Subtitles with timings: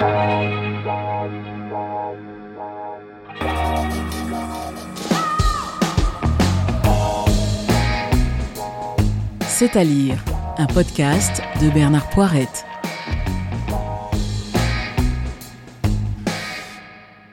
[0.00, 0.06] C'est
[9.76, 10.24] à lire,
[10.56, 12.64] un podcast de Bernard Poirette.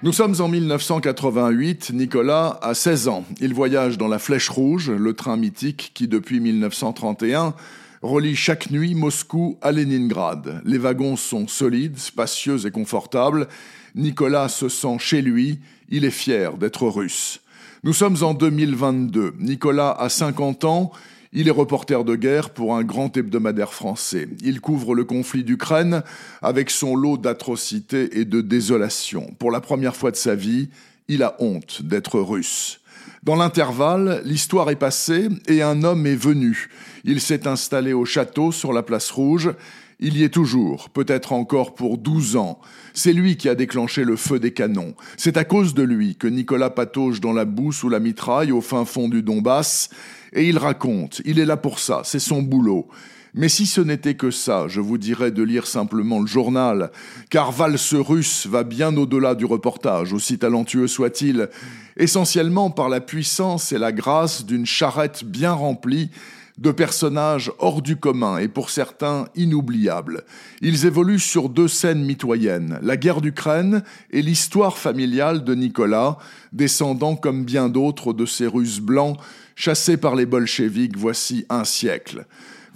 [0.03, 3.23] Nous sommes en 1988, Nicolas a 16 ans.
[3.39, 7.53] Il voyage dans la Flèche Rouge, le train mythique qui depuis 1931
[8.01, 10.61] relie chaque nuit Moscou à Leningrad.
[10.65, 13.47] Les wagons sont solides, spacieux et confortables.
[13.95, 17.41] Nicolas se sent chez lui, il est fier d'être russe.
[17.83, 19.35] Nous sommes en 2022.
[19.39, 20.91] Nicolas a 50 ans,
[21.33, 24.27] il est reporter de guerre pour un grand hebdomadaire français.
[24.41, 26.03] Il couvre le conflit d'Ukraine
[26.41, 29.33] avec son lot d'atrocités et de désolation.
[29.39, 30.69] Pour la première fois de sa vie,
[31.07, 32.79] il a honte d'être russe.
[33.23, 36.69] Dans l'intervalle, l'histoire est passée et un homme est venu.
[37.03, 39.51] Il s'est installé au château sur la place rouge.
[39.99, 42.59] Il y est toujours, peut-être encore pour douze ans.
[42.93, 44.93] C'est lui qui a déclenché le feu des canons.
[45.17, 48.61] C'est à cause de lui que Nicolas patauge dans la boue sous la mitraille au
[48.61, 49.89] fin fond du Donbass.
[50.33, 52.87] Et il raconte, il est là pour ça, c'est son boulot.
[53.33, 56.91] Mais si ce n'était que ça, je vous dirais de lire simplement le journal,
[57.29, 61.49] car Valse russe va bien au-delà du reportage, aussi talentueux soit-il,
[61.97, 66.09] essentiellement par la puissance et la grâce d'une charrette bien remplie
[66.57, 70.23] de personnages hors du commun et pour certains inoubliables.
[70.61, 76.17] Ils évoluent sur deux scènes mitoyennes, la guerre d'Ukraine et l'histoire familiale de Nicolas,
[76.53, 79.17] descendant comme bien d'autres de ces Russes blancs
[79.55, 82.25] chassés par les bolcheviks voici un siècle.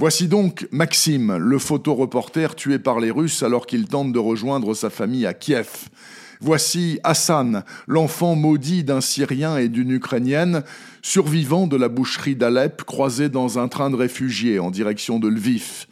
[0.01, 4.89] Voici donc Maxime, le photoreporter tué par les Russes alors qu'il tente de rejoindre sa
[4.89, 5.89] famille à Kiev.
[6.39, 10.63] Voici Hassan, l'enfant maudit d'un Syrien et d'une Ukrainienne,
[11.03, 15.85] survivant de la boucherie d'Alep, croisé dans un train de réfugiés en direction de Lviv.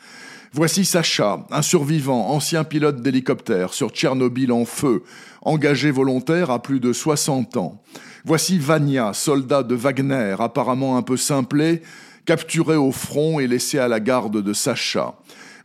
[0.53, 5.03] Voici Sacha, un survivant, ancien pilote d'hélicoptère sur Tchernobyl en feu,
[5.43, 7.83] engagé volontaire à plus de 60 ans.
[8.25, 11.83] Voici Vania, soldat de Wagner, apparemment un peu simplé,
[12.25, 15.15] capturé au front et laissé à la garde de Sacha.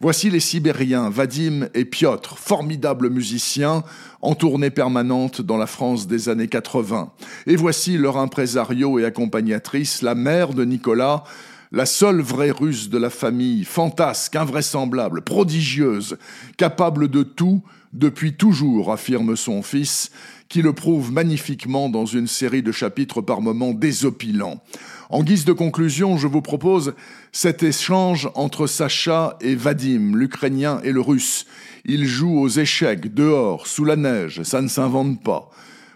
[0.00, 3.84] Voici les Sibériens, Vadim et Piotr, formidables musiciens,
[4.22, 7.10] en tournée permanente dans la France des années 80.
[7.46, 11.24] Et voici leur impresario et accompagnatrice, la mère de Nicolas,
[11.74, 16.18] la seule vraie russe de la famille, fantasque, invraisemblable, prodigieuse,
[16.56, 17.62] capable de tout
[17.92, 20.12] depuis toujours, affirme son fils,
[20.48, 24.62] qui le prouve magnifiquement dans une série de chapitres par moments désopilants.
[25.10, 26.94] En guise de conclusion, je vous propose
[27.32, 31.44] cet échange entre Sacha et Vadim, l'Ukrainien et le Russe.
[31.84, 35.50] Ils jouent aux échecs, dehors, sous la neige, ça ne s'invente pas.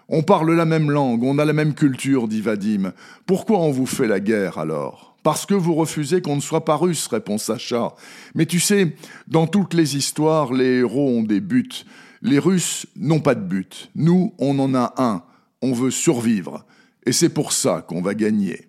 [0.09, 2.93] On parle la même langue, on a la même culture, dit Vadim.
[3.27, 5.09] Pourquoi on vous fait la guerre alors?
[5.29, 7.95] Parce que vous refusez qu'on ne soit pas russe, répond Sacha.
[8.35, 8.97] Mais tu sais,
[9.27, 11.85] dans toutes les histoires, les héros ont des buts.
[12.23, 13.91] Les Russes n'ont pas de but.
[13.95, 15.23] Nous, on en a un.
[15.61, 16.65] On veut survivre.
[17.05, 18.69] Et c'est pour ça qu'on va gagner.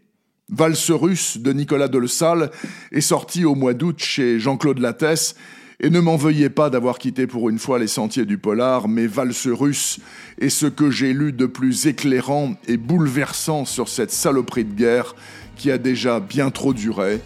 [0.50, 2.52] Valse russe de Nicolas Delesalle
[2.92, 5.36] est sorti au mois d'août chez Jean-Claude Lattès.
[5.80, 9.08] Et ne m'en veuillez pas d'avoir quitté pour une fois les sentiers du polar, mais
[9.08, 10.02] Valse russe
[10.38, 15.16] est ce que j'ai lu de plus éclairant et bouleversant sur cette saloperie de guerre
[15.60, 17.22] qui a déjà bien trop duré.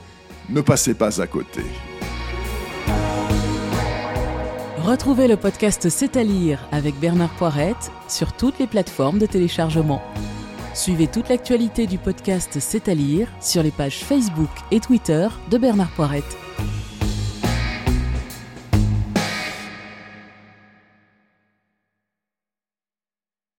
[0.49, 1.61] Ne passez pas à côté.
[4.79, 10.01] Retrouvez le podcast C'est à lire avec Bernard Poirette sur toutes les plateformes de téléchargement.
[10.73, 15.57] Suivez toute l'actualité du podcast C'est à lire sur les pages Facebook et Twitter de
[15.57, 16.37] Bernard Poirette.